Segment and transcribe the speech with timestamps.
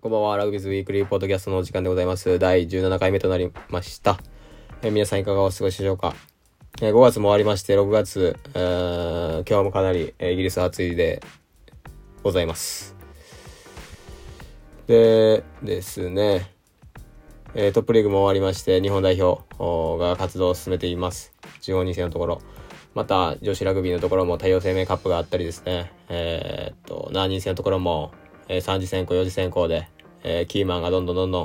[0.00, 0.36] こんばんは。
[0.36, 2.38] ラグビーズウィークリーポッドキャストのお時間でございます。
[2.38, 4.16] 第17回目となりました。
[4.80, 6.14] え、皆さんいかがお過ごしでしょうか？
[6.80, 11.20] え、5月も終わりまして、6月、え、今日もかなり、イギリス暑いで
[12.22, 12.94] ございます。
[14.86, 16.48] でですね、
[17.56, 19.42] えトップリーグも終わりまして、日本代表
[19.98, 21.34] が活動を進めています。
[21.60, 22.40] 地方2世のところ。
[22.94, 28.12] また、女子ラグビーのところも太陽生命カップがあったりですね、えー、っと、7人制のところも、
[28.48, 29.88] えー、3次選考、4次選考で、
[30.22, 31.44] えー、キーマンがどんどんどんど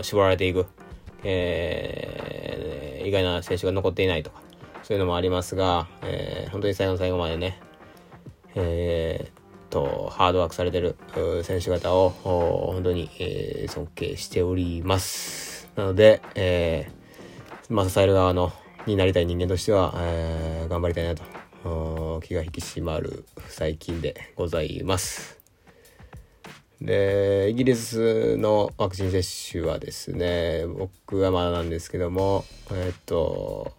[0.00, 0.66] ん、絞られていく、
[1.24, 4.42] えー、意外な選手が残っていないとか、
[4.82, 7.60] そういうのもありますが、えー、本当に最後の最後までね、
[8.54, 10.96] えー、と、ハードワークされてる
[11.44, 15.70] 選手方を、本当に、えー、尊敬しております。
[15.76, 18.52] なので、えー、まあ、支える側の、
[18.86, 21.22] になりたい人間としては、えー、頑張りたいなと
[22.20, 25.40] 気が引き締まる最近でございます。
[26.80, 33.72] で、イギリスのワクチン接種はですね、僕はまだなんですけども、えっと、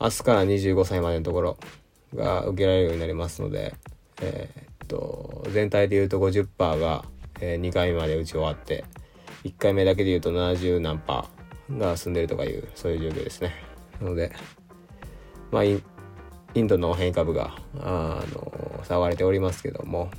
[0.00, 1.58] 明日から25歳までのところ
[2.14, 3.74] が受けられるようになりますので、
[4.22, 4.48] え
[4.84, 7.04] っと、全体で言うと50%が、
[7.40, 8.84] えー、2回目まで打ち終わって、
[9.44, 13.54] 1回目だけで言うと70何パーが済んでるとかいう、そういう状況ですね。
[14.00, 14.32] なので、
[15.50, 15.62] まあ、
[16.54, 20.10] インドの変異株が、あの、騒がれておりますけども、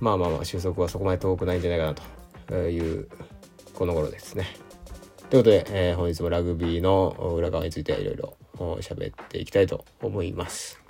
[0.00, 1.94] まあまあまあ収束はそこまで遠くないんじゃないかな
[2.46, 3.08] という
[3.74, 4.46] この頃ですね。
[5.30, 8.36] ということで、えー、本日もラグビーの裏側についていろいろ
[8.80, 10.80] 喋っていきたいと思います。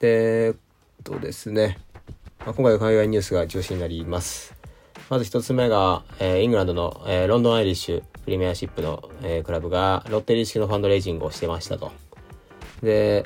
[0.00, 0.54] で、えっ
[1.04, 1.78] とですね、
[2.40, 4.54] まあ、今回は海外ニュースが中心になります。
[5.08, 11.92] まず一つ目が、えー、イングランドの、えー、ロンドンアイリッシュプレミアシップの、えー、クラブがロッテリー式のファンドレイジングをしてましたと。
[12.82, 13.24] で、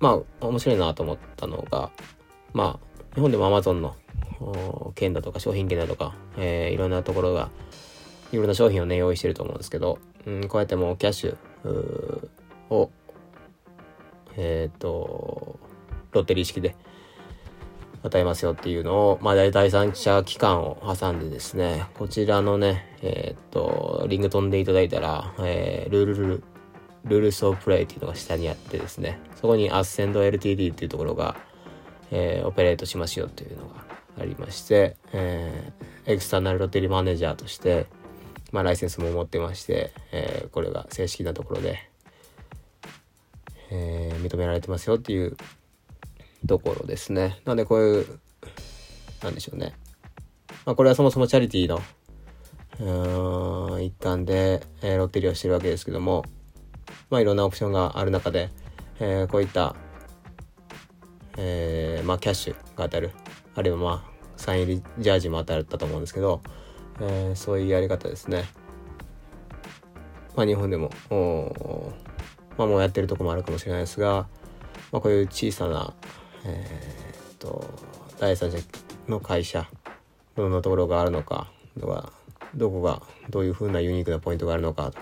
[0.00, 1.90] まあ、面白いなと思ったのが、
[2.52, 3.96] まあ、日本でも Amazon の
[4.94, 7.50] 券だとか商品券だとか、えー、いろんなところが、
[8.32, 12.28] いろんな商品をね、用意してると思うんですけど、うん、こうやってもうキャッシュ
[12.70, 12.90] を、
[14.36, 15.58] えっ、ー、と、
[16.12, 16.76] ロッテリー式で
[18.02, 26.44] 与えますよっていうのを、まあ、第三者機関を挟んでですね、こちらのね、えー、っと、リング飛んでいただいたら、えー、ルールル、
[27.04, 31.36] ルールソープレイっていうのが下にあってですね、そこにアッセンド LTD っていうところが、
[32.10, 33.84] えー、オペレートしますよっていうのが
[34.20, 37.86] ありまして、えー、エクスターナルロテリマネージャーとして、
[38.52, 41.90] まあ、ライセンスも持ってまして、えー、これが正式なところで、
[43.70, 45.36] えー、認められてますよっていう
[46.46, 47.40] ところですね。
[47.44, 48.20] なんでこういう、
[49.22, 49.74] なんでしょうね。
[50.64, 51.80] まあこれはそもそもチャリティーの、
[53.72, 56.24] うん、一環で、えー、ロッテリーをしてるわけですけども、
[57.10, 58.50] まあいろんなオプションがある中で、
[59.00, 59.76] えー、こういった、
[61.36, 63.12] えー、まあキャッシュが当たる、
[63.54, 66.40] あるいはまあサイン入りジャージも当たったと思うんですけど、
[67.00, 68.44] え、そういうやり方ですね。
[70.34, 70.90] まあ日本でも、
[72.58, 74.28] まあもうやってるとこもあるかもしれないですが、
[74.92, 75.94] まあこういう小さな、
[76.46, 77.64] え、っと
[78.18, 78.58] 第三者
[79.08, 79.68] の会社
[80.36, 82.12] どんなところがあるのかとか
[82.54, 85.00] どこがどういうふうなユニークなポイントがあるのかとか、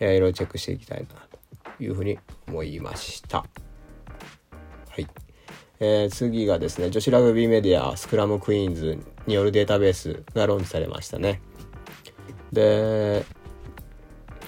[0.00, 1.06] いろいろチェックしていきたいな
[1.76, 3.38] というふうに思いました。
[3.38, 3.46] は
[4.98, 5.06] い。
[5.80, 11.40] えー、次がですね、女子ラグビーメディアスクラムクイーンズによるデータベースがローンチされましたね。
[12.52, 13.24] で、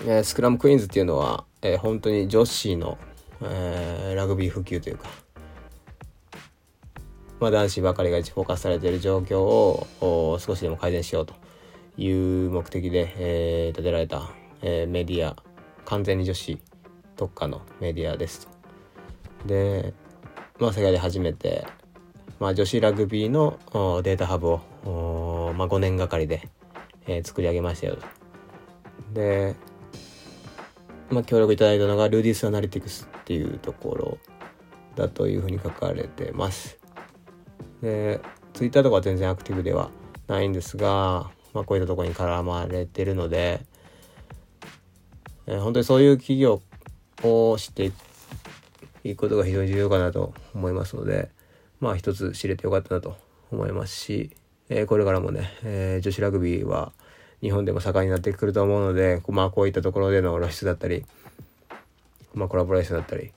[0.06, 2.98] えー、スクラムクイーンズっていうのは、えー、本当に女子の、
[3.40, 5.08] えー、ラグビー普及というか、
[7.42, 11.34] まあ、男子ばかりがフォーカスされている状況を少しでも改善しようと
[11.96, 12.08] い
[12.46, 14.30] う目的で、えー、立てられた、
[14.62, 15.34] えー、メディア
[15.84, 16.56] 完全に女子
[17.16, 19.48] 特化のメディアですと。
[19.48, 19.92] で、
[20.60, 21.66] まあ、世界で初めて、
[22.38, 23.58] まあ、女子ラグビーの
[24.04, 26.48] データハブを、まあ、5年がかりで、
[27.08, 28.02] えー、作り上げましたよと。
[29.14, 29.56] で、
[31.10, 34.18] まあ、協力いただいたのがルーディスアナリティクスっていうところ
[34.94, 36.81] だというふうに書かれてます。
[37.82, 38.20] で、
[38.54, 39.90] ツイッターとかは全然アクティブでは
[40.28, 43.66] ないんですが、まあ、こういったとこに絡まれてるので、
[45.46, 46.62] えー、本当にそういう企業
[47.22, 47.92] を知って
[49.04, 51.30] いくことが非常に重要かなと思いますので、
[51.80, 53.16] まあ一つ知れてよかったなと
[53.50, 54.30] 思いますし、
[54.68, 56.92] えー、これからもね、えー、女子ラグビーは
[57.40, 61.04] 日本でも盛んになってくると思うので、まあこういったところでの露出だったり、
[62.34, 63.32] まあコラボレーションだったり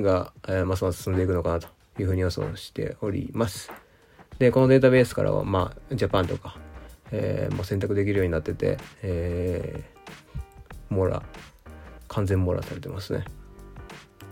[0.00, 1.68] が、えー、ますます進んでいくのかなと
[1.98, 3.70] いうふうに予想しております。
[4.38, 6.56] で、このデータベースからは、まあ、ジャパンとか、
[7.10, 11.22] えー、もう選択できるようになってて、えー、網羅、
[12.08, 13.24] 完全網羅されてますね。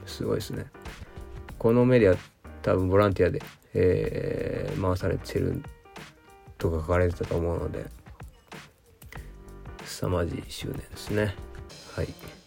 [0.07, 0.67] すごいですね。
[1.59, 2.17] このメディア
[2.63, 3.43] 多分ボランティアで、
[3.75, 5.63] えー、回されてる
[6.59, 7.87] とか書かれてたと思うので
[9.85, 11.35] 凄まじい執念ですね
[11.95, 12.40] はい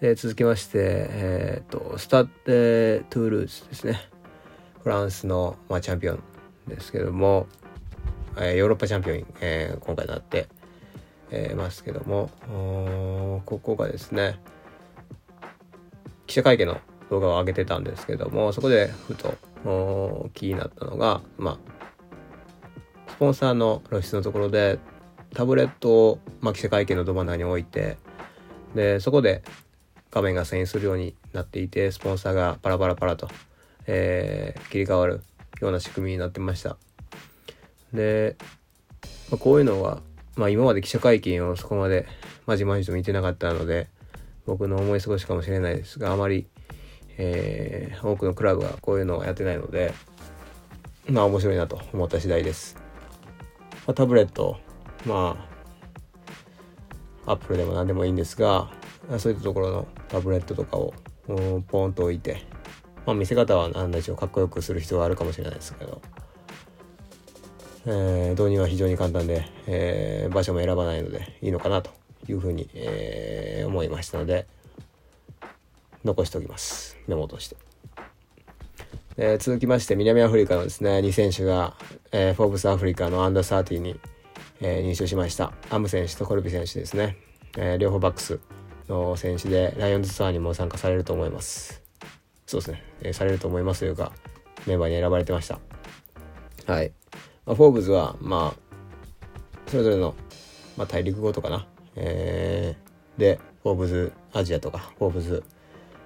[0.00, 4.08] で続きましてえっ、ー、とスタッド・トゥールーズですね。
[4.82, 6.22] フランスの、まあ、チャンピオン
[6.68, 7.46] ですけども、
[8.36, 10.48] えー、ヨーロッパチャンピオン、えー、今回なって、
[11.30, 12.30] えー、ますけども
[13.44, 14.38] ここがですね
[16.26, 16.80] 記者会見の
[17.10, 21.58] 動画を上げてたんですけどもそこでふと気になったのがまあ
[23.10, 24.78] スポンサーの露出のところで
[25.34, 27.98] タブレットを、まあ、記者会見のど真ん中に置いて
[28.74, 29.42] でそこで
[30.10, 33.28] 画面が遷移するようになっていてスポンサーがパラパラパラと、
[33.86, 35.22] えー、切り替わる
[35.60, 36.76] ような仕組みになってました。
[37.92, 38.36] で、
[39.30, 40.00] まあ、こういうのは、
[40.36, 42.06] まあ、今まで記者会見をそこまで
[42.46, 43.88] まじまじと見てなかったので
[44.46, 46.46] 僕の思い過ごしかもしれないですがあまり、
[47.18, 49.92] えー、多くのクラブがこういうのをやってないので
[51.08, 52.76] まあ面白いなと思った次第です、
[53.86, 54.58] まあ、タブレット
[55.04, 55.36] ま
[57.26, 58.70] あアップルでも何でもいいんですが
[59.18, 60.92] そういったところのタブレットとかを
[61.68, 62.42] ポンと置いて
[63.06, 66.00] まあ見せ方は何でしょうかっこよくする必要はあるかもしれないですけど
[67.90, 71.90] えー、導入は非常に簡単で、えー、場所も選ばないのでいいのかなと
[72.28, 74.46] いうふうに、えー、思いましたので
[76.04, 76.98] 残しておきます。
[77.06, 77.56] メモとして、
[79.16, 81.74] えー、続きまして南アフリカのですね2選手が、
[82.12, 83.98] えー、フォーブスアフリカのアンダー30に、
[84.60, 85.52] えー、入賞しました。
[85.70, 87.16] アム選手とコルビ選手ですね、
[87.56, 88.38] えー、両方バックス
[88.88, 91.82] の選手でライオンズツアーにも参加されると思います。
[92.46, 94.12] そうですね、えー、されると思いますというか
[94.66, 95.58] メンバーに選ばれてました。
[96.66, 96.92] はい、
[97.46, 98.68] まあ、フォーブズはまあ
[99.68, 100.14] それぞれの、
[100.78, 101.66] まあ、大陸語とかな。
[101.94, 105.44] えー、で、フォーブズアジアとか、フォーブズ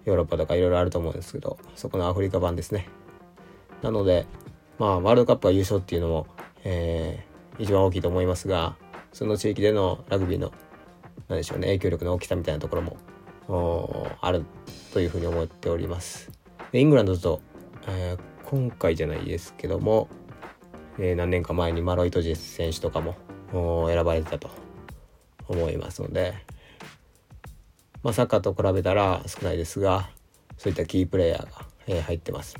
[0.04, 2.88] ヨーロッパとかいろいろあると思うんですけど、そこのアフリカ版ですね。
[3.82, 4.26] なので、
[4.78, 6.26] まあ、ワールドカップは優勝っていうのも、
[6.64, 8.76] えー、一番大きいと思いますが、
[9.12, 10.50] その地域でのラグビーの、
[11.28, 12.96] 何でしょうね、影響力の大きさみたいなところも、
[14.20, 14.44] ある
[14.92, 16.30] というふうに思っております。
[16.72, 17.40] でイングランドと、
[17.86, 20.08] えー、今回じゃないですけども、
[20.98, 23.16] えー、何年か前にマロイトジェス選手とかも
[23.88, 24.50] 選ばれてたと
[25.48, 26.34] 思いますので、
[28.02, 30.08] まあ、サッカーと比べたら少ないですが
[30.56, 32.56] そういったキープレーヤーが、えー、入ってます。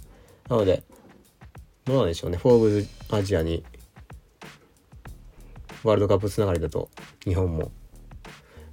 [0.49, 0.83] なので
[1.85, 2.37] どうなんでしょうね。
[2.37, 3.65] フォーブズアジアに
[5.83, 6.91] ワールドカップつながりだと
[7.25, 7.73] 日本も、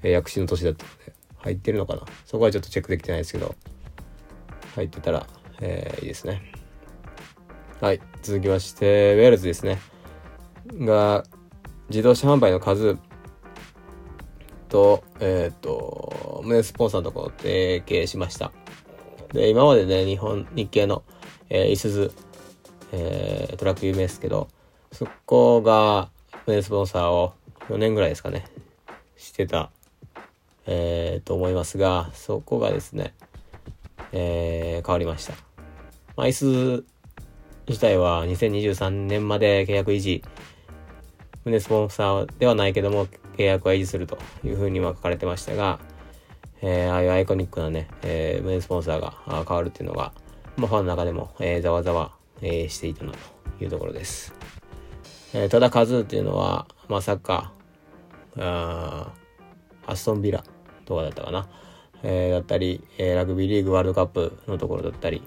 [0.03, 2.03] えー、躍進の年だったので入ってるのかな？
[2.25, 3.55] そこはちょっとチェックできてないですけど。
[4.75, 5.25] 入ってたら、
[5.61, 6.41] えー、いいですね。
[7.81, 9.79] はい続きましてウェールズですね。
[10.79, 11.25] が
[11.89, 12.97] 自動車販売の数
[14.69, 18.51] と、えっ、ー、と、胸スポンサーのところ提携しました。
[19.33, 21.03] で、今までね、日本、日系の、
[21.49, 22.11] えー、いすず、
[22.91, 24.47] え、トラック有名ですけど、
[24.91, 26.09] そこが、
[26.45, 27.33] 胸スポンサーを
[27.69, 28.45] 4年ぐらいですかね、
[29.17, 29.71] してた、
[30.65, 33.13] えー、と思いますが、そこがですね、
[34.11, 35.33] えー、変わりました。
[36.15, 36.85] まあ、いすず
[37.67, 40.23] 自体は2023年まで契約維持、
[41.45, 43.07] 胸スポンサーではないけども、
[43.37, 45.79] 契約は維持するというふうには書かれてましたが、
[46.61, 50.13] えー、ああいうアイコニックなね、えー、メインスポンサーが変わるっていうのが、
[50.57, 52.11] まあ、ファンの中でも、えー、ざわざわ、
[52.41, 54.33] えー、していたなというところです。
[55.33, 59.28] えー、ただ数っていうのは、まあ、サッカー、あー
[59.89, 60.43] アストンビラ
[60.85, 61.47] とかだったかな、
[62.03, 65.23] えー、だったり、えー、ラグビーリーグワールドカップのところだったり、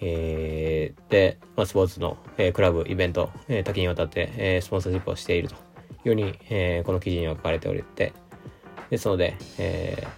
[0.00, 5.54] えー、で、まあ、スポーツの、えー、クラブ、イベント、えー、多岐にわたって、えー、スポンサーシップをしていると
[6.04, 8.12] ように、えー、この記事には書かれておりて、
[8.90, 10.08] ですので、えー、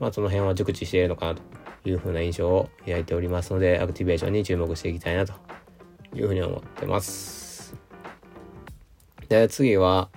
[0.00, 1.42] まあ、その辺は熟知しているのかなと
[1.88, 5.32] いうふうな印象を抱いておりますので、アクティベーションに注目していきたいなと
[6.14, 7.74] いうふうに思ってます。
[9.28, 10.10] で、次は、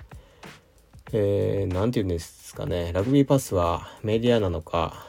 [1.14, 5.06] えー、て言うんですかね、ラグビーパスはメディアなのか、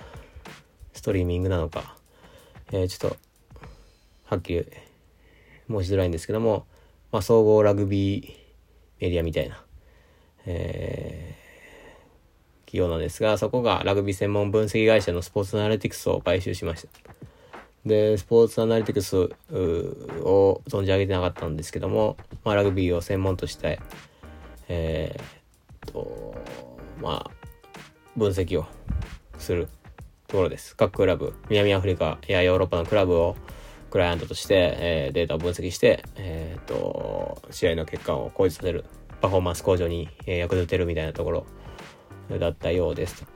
[0.91, 1.95] ストリーミングなのか、
[2.74, 3.17] えー、ちょっと、
[4.25, 4.65] はっきり
[5.69, 6.65] 申しづらいんですけども、
[7.13, 8.33] まあ、総合ラグビー
[9.00, 9.63] メディアみたいな、
[10.45, 16.89] えー、企業なんですが、そこがラグビー専門分析会社のスポーツアナリティクスを買収しました。
[17.86, 23.79] で、スポーツアナリティクスを存じ上げてなかったんですけども、まあ、ラグビーを専門として、
[24.67, 25.43] えー、
[25.86, 26.36] と、
[27.02, 27.32] まあ、
[28.16, 28.66] 分析を
[29.38, 29.68] する
[30.28, 30.75] ところです。
[30.75, 33.36] 各クラブ、南アフリカやヨーロッパのクラブを
[33.92, 38.86] クライアントとして、えー、データを分析して、えー、と、試合の結果を向上させる
[39.22, 41.46] パフォーマンス向上に、え役立てるみたいなところ
[42.40, 43.32] だったようですと。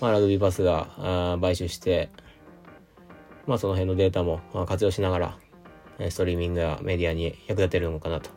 [0.00, 2.10] まあ、ラグビーパスがあ買収して、
[3.46, 5.38] まあその辺のデータも活用しながら、
[6.10, 8.30] ストリーミングやメディアに役立てるのかなと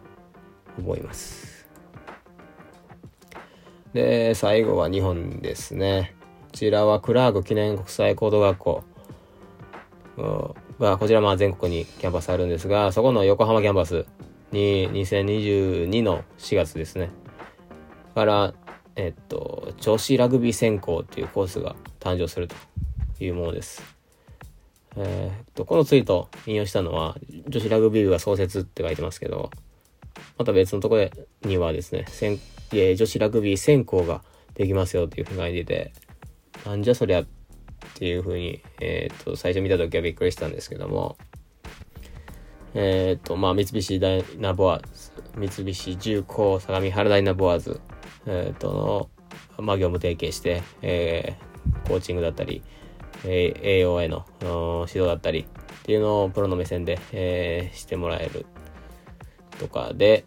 [0.78, 1.55] 思います。
[3.96, 6.16] で、最後は日本ですね。
[6.42, 8.84] こちらはクラーク記念国際高等学校
[10.78, 14.06] が、こちらまあ全国にキャンパスあるんですが、そこの横浜キャンパス
[14.52, 17.10] に2022の4月ですね。
[18.14, 18.54] から、
[18.98, 22.56] えっと、女子ラグビー専攻っていうコースが誕生すると
[23.24, 23.82] いうものです。
[24.98, 27.16] えー、っと、このツイート引用したのは、
[27.48, 29.52] 女子ラグビー部が創設って書いてますけど、
[30.38, 31.10] また別のところ
[31.48, 32.04] にはですね、
[32.72, 35.94] 女子ラグビー専攻ができますよっていうふうに書いてて、
[36.66, 37.26] なんじゃそりゃっ
[37.96, 41.18] ていうふうに、えー、と、最初見た時はびっくりしたんですけども、
[42.74, 47.80] えー、と、まあ、三菱ダイナボアーズ、三菱重工相模原ダイナボアーズ、
[48.26, 49.10] えー、と
[49.58, 52.64] の、まあ、業務提携して、えー、コーチングだったり、
[53.24, 58.46] えー、栄養への指導だったりっていうのをプロの目線で、えー、してもらえる
[59.60, 60.26] とかで、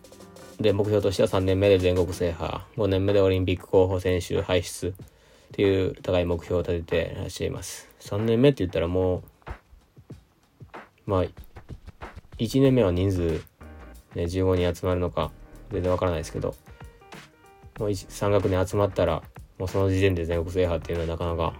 [0.60, 4.92] で、目標としては3年目で全国制覇、5年目でオリンピック候補選手輩出っ
[5.52, 7.88] ていう高い目標を立ててらっしゃいます。
[8.00, 9.22] 3年目って言ったらもう、
[11.06, 11.24] まあ、
[12.38, 13.20] 1年目は人数、
[14.14, 15.30] ね、15人集まるのか
[15.70, 16.56] 全然わからないですけど、
[17.78, 19.22] もう3学年集まったら、
[19.58, 21.54] もうその時点で全国制覇っていうのはなかなか、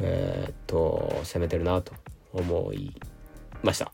[0.00, 1.92] えー、っと、攻めてるなと
[2.32, 2.92] 思い
[3.62, 3.92] ました。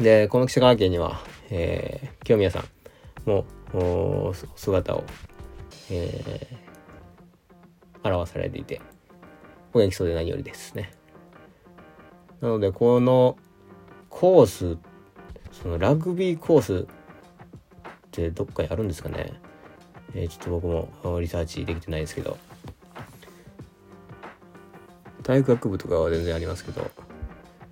[0.00, 2.64] で、この記者会見には、えー、清宮さん
[3.26, 3.44] も
[4.56, 5.04] 姿を、
[5.90, 8.80] えー、表されていて、
[9.72, 10.92] お元気そうで何よりですね。
[12.40, 13.36] なので、この
[14.08, 14.78] コース、
[15.52, 16.86] そのラグビーコースっ
[18.10, 19.32] てどっかにあるんですかね。
[20.14, 22.36] えー、ちょっと僕もリサーチできてないですけど
[25.22, 26.90] 体育学部とかは全然ありますけど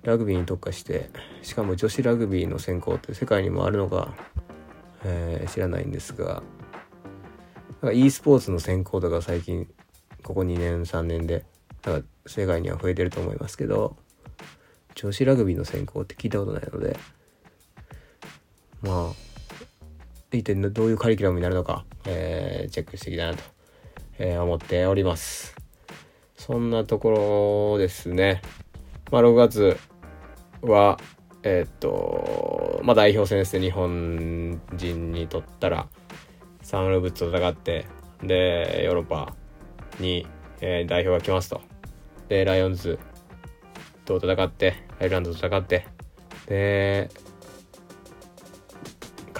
[0.01, 1.11] ラグビーに特化して
[1.43, 4.15] しかも女子ラグビーの専攻って世界にもあるのか、
[5.03, 6.43] えー、知らないんですが
[7.81, 9.67] なんか e スポーツの専攻とか最近
[10.23, 11.45] ここ2年3年で
[11.85, 13.97] なんか世界には増えてると思いますけど
[14.95, 16.97] 女子ラグビーの専攻って聞いたことないので
[18.81, 19.31] まあ
[20.37, 23.43] 一体どういうカリキュラムになるのか、えー、チェックしていきたいなと、
[24.17, 25.55] えー、思っております。
[26.37, 28.41] そんなところですね。
[29.11, 29.77] まあ、6月
[30.61, 30.99] は、
[31.43, 33.61] え、っと、まあ、代表戦ですね。
[33.61, 35.87] 日本人にとったら、
[36.61, 37.85] サンルブツと戦って、
[38.23, 39.33] で、ヨーロッパ
[39.99, 40.27] に、
[40.61, 41.61] えー、代表が来ますと。
[42.29, 42.99] で、ライオンズ
[44.05, 45.87] と戦って、アイルランドと戦って、
[46.47, 47.09] で、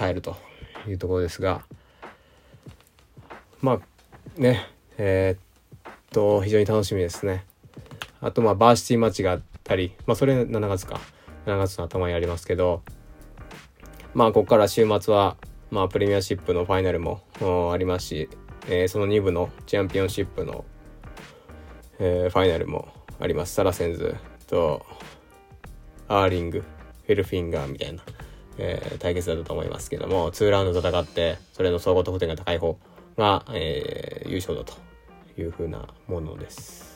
[0.02, 0.36] 帰ると
[0.88, 1.62] いうところですが
[3.60, 4.66] まあね
[4.98, 7.44] えー、っと非常に楽しみですね
[8.20, 11.00] あとまあバーシティマッチがあったりまあそれ7月か
[11.46, 12.82] 7月の頭にありますけど
[14.14, 15.36] まあここから週末は
[15.70, 17.22] まあプレミアシップのファイナルも
[17.72, 18.28] ありますし、
[18.68, 20.64] えー、その2部のチャンピオンシップの、
[21.98, 22.88] えー、ファイナルも
[23.20, 24.84] ありますサラセンズと
[26.08, 28.02] イーリングトレイルファインダーズみたいな
[28.58, 32.78] えー、対決だったと思いますけども、2ラウンド戦って、それの総合得点が高い方
[33.16, 34.74] が、え、優勝だと
[35.40, 36.91] いうふうなものです。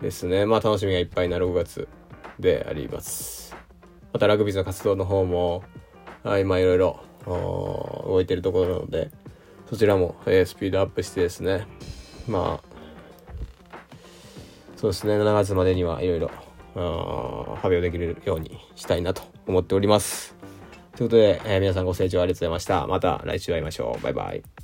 [0.00, 0.46] ですね。
[0.46, 1.88] まあ楽しみがいっぱいな6月
[2.38, 3.54] であります。
[4.12, 5.62] またラグビーの活動の方も、
[6.40, 9.10] 今いろいろ動いてるところなので、
[9.68, 11.66] そちらも、えー、スピードアップしてですね、
[12.28, 12.76] まあ、
[14.76, 16.30] そうですね、7月までにはいろいろ
[17.56, 20.36] 発表できるようにしたいなと思っております。
[20.96, 22.86] ということで、えー、皆さんご清聴ありがとうございました。
[22.86, 24.02] また来週会いましょう。
[24.02, 24.55] バイバイ。